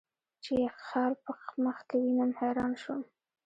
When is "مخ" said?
1.63-1.77